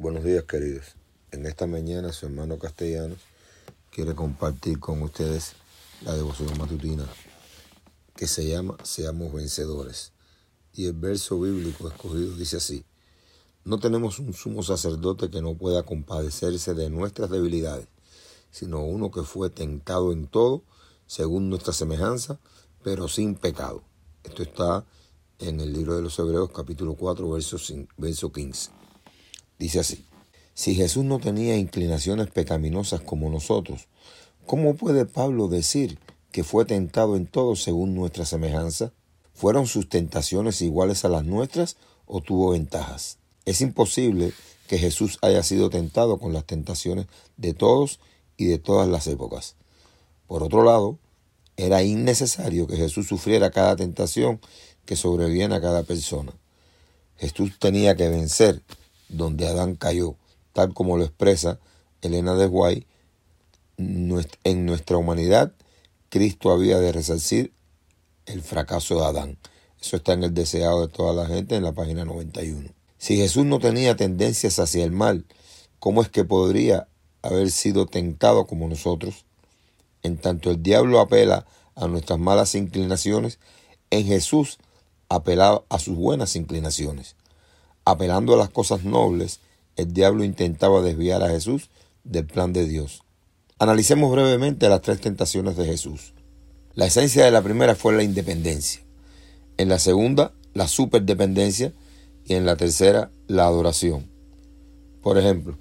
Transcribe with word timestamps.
Buenos 0.00 0.22
días 0.22 0.44
queridos. 0.44 0.94
En 1.32 1.44
esta 1.44 1.66
mañana 1.66 2.12
su 2.12 2.26
hermano 2.26 2.56
Castellanos 2.56 3.18
quiere 3.90 4.14
compartir 4.14 4.78
con 4.78 5.02
ustedes 5.02 5.54
la 6.02 6.14
devoción 6.14 6.56
matutina 6.56 7.04
que 8.14 8.28
se 8.28 8.46
llama 8.46 8.76
Seamos 8.84 9.32
vencedores. 9.32 10.12
Y 10.72 10.86
el 10.86 10.92
verso 10.92 11.40
bíblico 11.40 11.88
escogido 11.88 12.36
dice 12.36 12.58
así, 12.58 12.84
no 13.64 13.80
tenemos 13.80 14.20
un 14.20 14.32
sumo 14.34 14.62
sacerdote 14.62 15.30
que 15.30 15.42
no 15.42 15.56
pueda 15.56 15.82
compadecerse 15.82 16.74
de 16.74 16.90
nuestras 16.90 17.28
debilidades, 17.28 17.88
sino 18.52 18.84
uno 18.84 19.10
que 19.10 19.24
fue 19.24 19.50
tentado 19.50 20.12
en 20.12 20.28
todo, 20.28 20.62
según 21.08 21.50
nuestra 21.50 21.72
semejanza, 21.72 22.38
pero 22.84 23.08
sin 23.08 23.34
pecado. 23.34 23.82
Esto 24.22 24.44
está 24.44 24.84
en 25.40 25.58
el 25.58 25.72
libro 25.72 25.96
de 25.96 26.02
los 26.02 26.16
Hebreos 26.20 26.50
capítulo 26.54 26.94
4, 26.94 27.28
verso, 27.28 27.56
verso 27.96 28.30
15. 28.30 28.78
Dice 29.58 29.80
así, 29.80 30.04
si 30.54 30.74
Jesús 30.74 31.04
no 31.04 31.18
tenía 31.18 31.56
inclinaciones 31.56 32.28
pecaminosas 32.30 33.00
como 33.00 33.30
nosotros, 33.30 33.88
¿cómo 34.46 34.74
puede 34.74 35.04
Pablo 35.04 35.48
decir 35.48 35.98
que 36.32 36.44
fue 36.44 36.64
tentado 36.64 37.16
en 37.16 37.26
todo 37.26 37.56
según 37.56 37.94
nuestra 37.94 38.24
semejanza? 38.24 38.92
¿Fueron 39.34 39.66
sus 39.66 39.88
tentaciones 39.88 40.62
iguales 40.62 41.04
a 41.04 41.08
las 41.08 41.24
nuestras 41.24 41.76
o 42.06 42.20
tuvo 42.20 42.50
ventajas? 42.50 43.18
Es 43.44 43.60
imposible 43.60 44.32
que 44.66 44.78
Jesús 44.78 45.18
haya 45.22 45.42
sido 45.42 45.70
tentado 45.70 46.18
con 46.18 46.32
las 46.32 46.44
tentaciones 46.44 47.06
de 47.36 47.54
todos 47.54 48.00
y 48.36 48.46
de 48.46 48.58
todas 48.58 48.88
las 48.88 49.06
épocas. 49.06 49.56
Por 50.26 50.42
otro 50.42 50.62
lado, 50.62 50.98
era 51.56 51.82
innecesario 51.82 52.66
que 52.66 52.76
Jesús 52.76 53.08
sufriera 53.08 53.50
cada 53.50 53.74
tentación 53.74 54.40
que 54.84 54.94
sobreviene 54.96 55.54
a 55.56 55.60
cada 55.60 55.82
persona. 55.82 56.32
Jesús 57.16 57.58
tenía 57.58 57.96
que 57.96 58.08
vencer 58.08 58.62
donde 59.08 59.46
Adán 59.46 59.74
cayó, 59.76 60.16
tal 60.52 60.74
como 60.74 60.96
lo 60.96 61.04
expresa 61.04 61.58
Elena 62.02 62.34
de 62.34 62.46
Guay, 62.46 62.86
en 63.76 64.66
nuestra 64.66 64.96
humanidad, 64.96 65.52
Cristo 66.08 66.50
había 66.50 66.78
de 66.78 66.92
resarcir 66.92 67.52
el 68.26 68.42
fracaso 68.42 68.96
de 69.00 69.06
Adán. 69.06 69.38
Eso 69.80 69.96
está 69.96 70.12
en 70.12 70.24
el 70.24 70.34
deseado 70.34 70.86
de 70.86 70.92
toda 70.92 71.14
la 71.14 71.26
gente 71.26 71.54
en 71.54 71.62
la 71.62 71.72
página 71.72 72.04
91. 72.04 72.70
Si 72.98 73.16
Jesús 73.16 73.44
no 73.44 73.60
tenía 73.60 73.96
tendencias 73.96 74.58
hacia 74.58 74.84
el 74.84 74.90
mal, 74.90 75.24
¿cómo 75.78 76.02
es 76.02 76.08
que 76.08 76.24
podría 76.24 76.88
haber 77.22 77.50
sido 77.50 77.86
tentado 77.86 78.46
como 78.46 78.68
nosotros? 78.68 79.24
En 80.02 80.18
tanto 80.18 80.50
el 80.50 80.62
diablo 80.62 80.98
apela 80.98 81.46
a 81.76 81.86
nuestras 81.86 82.18
malas 82.18 82.56
inclinaciones, 82.56 83.38
en 83.90 84.06
Jesús 84.06 84.58
apelaba 85.08 85.62
a 85.68 85.78
sus 85.78 85.96
buenas 85.96 86.34
inclinaciones. 86.34 87.14
Apelando 87.88 88.34
a 88.34 88.36
las 88.36 88.50
cosas 88.50 88.84
nobles, 88.84 89.40
el 89.76 89.94
diablo 89.94 90.22
intentaba 90.22 90.82
desviar 90.82 91.22
a 91.22 91.30
Jesús 91.30 91.70
del 92.04 92.26
plan 92.26 92.52
de 92.52 92.68
Dios. 92.68 93.02
Analicemos 93.58 94.12
brevemente 94.12 94.68
las 94.68 94.82
tres 94.82 95.00
tentaciones 95.00 95.56
de 95.56 95.64
Jesús. 95.64 96.12
La 96.74 96.84
esencia 96.84 97.24
de 97.24 97.30
la 97.30 97.40
primera 97.40 97.74
fue 97.74 97.94
la 97.94 98.02
independencia. 98.02 98.82
En 99.56 99.70
la 99.70 99.78
segunda, 99.78 100.34
la 100.52 100.68
superdependencia. 100.68 101.72
Y 102.26 102.34
en 102.34 102.44
la 102.44 102.56
tercera, 102.56 103.10
la 103.26 103.46
adoración. 103.46 104.10
Por 105.00 105.16
ejemplo, 105.16 105.56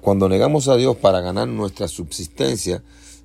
cuando 0.00 0.28
negamos 0.28 0.66
a 0.66 0.74
Dios 0.74 0.96
para 0.96 1.20
ganar 1.20 1.46
nuestra 1.46 1.86
subsistencia, 1.86 2.82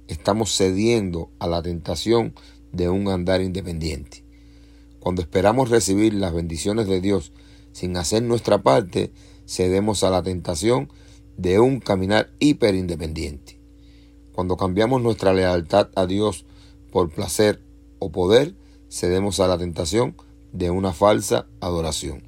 estamos 0.07 0.55
cediendo 0.55 1.31
a 1.39 1.47
la 1.47 1.63
tentación 1.63 2.35
de 2.73 2.89
un 2.89 3.07
andar 3.07 3.41
independiente. 3.41 4.23
Cuando 4.99 5.23
esperamos 5.23 5.71
recibir 5.71 6.13
las 6.13 6.31
bendiciones 6.31 6.85
de 6.85 7.01
Dios 7.01 7.31
sin 7.71 7.97
hacer 7.97 8.23
nuestra 8.23 8.61
parte, 8.61 9.11
cedemos 9.47 10.03
a 10.03 10.09
la 10.09 10.23
tentación 10.23 10.89
de 11.37 11.59
un 11.59 11.79
caminar 11.79 12.31
hiperindependiente. 12.39 13.59
Cuando 14.33 14.57
cambiamos 14.57 15.01
nuestra 15.01 15.33
lealtad 15.33 15.89
a 15.95 16.05
Dios 16.05 16.45
por 16.91 17.09
placer 17.09 17.61
o 17.99 18.11
poder, 18.11 18.55
cedemos 18.89 19.39
a 19.39 19.47
la 19.47 19.57
tentación 19.57 20.15
de 20.51 20.69
una 20.69 20.93
falsa 20.93 21.47
adoración. 21.61 22.23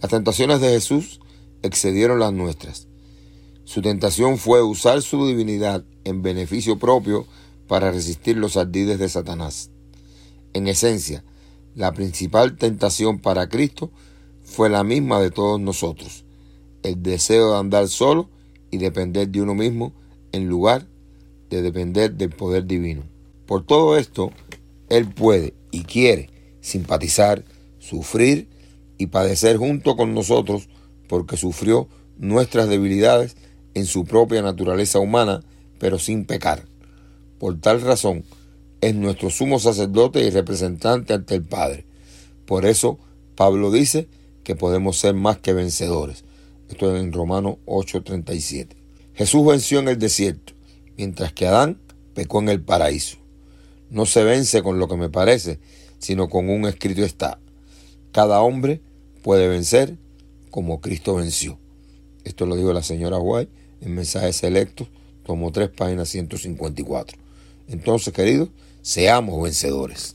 Las 0.00 0.10
tentaciones 0.10 0.60
de 0.60 0.70
Jesús 0.70 1.20
excedieron 1.62 2.18
las 2.18 2.32
nuestras. 2.32 2.88
Su 3.64 3.82
tentación 3.82 4.38
fue 4.38 4.62
usar 4.62 5.02
su 5.02 5.26
divinidad 5.26 5.84
en 6.04 6.22
beneficio 6.22 6.78
propio 6.78 7.26
para 7.68 7.92
resistir 7.92 8.36
los 8.36 8.56
ardides 8.56 8.98
de 8.98 9.08
Satanás. 9.08 9.70
En 10.52 10.66
esencia, 10.66 11.24
la 11.74 11.92
principal 11.92 12.56
tentación 12.56 13.18
para 13.18 13.48
Cristo 13.48 13.90
fue 14.52 14.68
la 14.68 14.84
misma 14.84 15.18
de 15.18 15.30
todos 15.30 15.58
nosotros, 15.58 16.24
el 16.82 17.02
deseo 17.02 17.52
de 17.52 17.58
andar 17.58 17.88
solo 17.88 18.28
y 18.70 18.76
depender 18.76 19.28
de 19.28 19.40
uno 19.40 19.54
mismo 19.54 19.94
en 20.30 20.46
lugar 20.46 20.86
de 21.48 21.62
depender 21.62 22.12
del 22.12 22.30
poder 22.30 22.66
divino. 22.66 23.02
Por 23.46 23.64
todo 23.64 23.96
esto, 23.96 24.30
Él 24.90 25.08
puede 25.08 25.54
y 25.70 25.84
quiere 25.84 26.28
simpatizar, 26.60 27.46
sufrir 27.78 28.48
y 28.98 29.06
padecer 29.06 29.56
junto 29.56 29.96
con 29.96 30.12
nosotros 30.12 30.68
porque 31.08 31.38
sufrió 31.38 31.88
nuestras 32.18 32.68
debilidades 32.68 33.36
en 33.72 33.86
su 33.86 34.04
propia 34.04 34.42
naturaleza 34.42 34.98
humana, 34.98 35.42
pero 35.78 35.98
sin 35.98 36.26
pecar. 36.26 36.66
Por 37.38 37.58
tal 37.58 37.80
razón, 37.80 38.24
es 38.82 38.94
nuestro 38.94 39.30
sumo 39.30 39.58
sacerdote 39.58 40.22
y 40.22 40.28
representante 40.28 41.14
ante 41.14 41.36
el 41.36 41.42
Padre. 41.42 41.86
Por 42.44 42.66
eso 42.66 42.98
Pablo 43.34 43.70
dice 43.70 44.08
que 44.42 44.56
podemos 44.56 44.98
ser 44.98 45.14
más 45.14 45.38
que 45.38 45.52
vencedores. 45.52 46.24
Esto 46.68 46.94
es 46.94 47.02
en 47.02 47.12
Romanos 47.12 47.56
8:37. 47.66 48.76
Jesús 49.14 49.46
venció 49.46 49.80
en 49.80 49.88
el 49.88 49.98
desierto, 49.98 50.54
mientras 50.96 51.32
que 51.32 51.46
Adán 51.46 51.78
pecó 52.14 52.40
en 52.40 52.48
el 52.48 52.62
paraíso. 52.62 53.18
No 53.90 54.06
se 54.06 54.24
vence 54.24 54.62
con 54.62 54.78
lo 54.78 54.88
que 54.88 54.96
me 54.96 55.10
parece, 55.10 55.58
sino 55.98 56.28
con 56.28 56.48
un 56.48 56.64
escrito 56.66 57.02
está. 57.02 57.38
Cada 58.10 58.40
hombre 58.40 58.80
puede 59.22 59.48
vencer 59.48 59.96
como 60.50 60.80
Cristo 60.80 61.14
venció. 61.14 61.58
Esto 62.24 62.46
lo 62.46 62.56
dijo 62.56 62.72
la 62.72 62.82
señora 62.82 63.18
White 63.18 63.50
en 63.80 63.94
Mensajes 63.94 64.36
Selectos, 64.36 64.88
tomo 65.24 65.52
3, 65.52 65.70
página 65.70 66.04
154. 66.04 67.18
Entonces, 67.68 68.12
queridos, 68.12 68.48
seamos 68.80 69.42
vencedores. 69.42 70.14